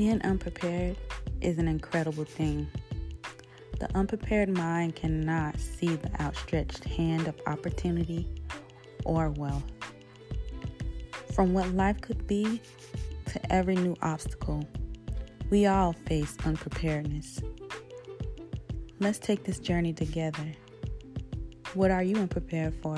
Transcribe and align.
Being 0.00 0.22
unprepared 0.22 0.96
is 1.42 1.58
an 1.58 1.68
incredible 1.68 2.24
thing. 2.24 2.66
The 3.80 3.94
unprepared 3.94 4.48
mind 4.48 4.96
cannot 4.96 5.60
see 5.60 5.94
the 5.94 6.10
outstretched 6.22 6.84
hand 6.84 7.28
of 7.28 7.38
opportunity 7.46 8.26
or 9.04 9.28
wealth. 9.28 9.70
From 11.34 11.52
what 11.52 11.68
life 11.72 12.00
could 12.00 12.26
be 12.26 12.62
to 13.26 13.52
every 13.52 13.76
new 13.76 13.94
obstacle, 14.00 14.66
we 15.50 15.66
all 15.66 15.92
face 15.92 16.34
unpreparedness. 16.46 17.40
Let's 19.00 19.18
take 19.18 19.44
this 19.44 19.58
journey 19.58 19.92
together. 19.92 20.50
What 21.74 21.90
are 21.90 22.02
you 22.02 22.16
unprepared 22.16 22.74
for? 22.80 22.96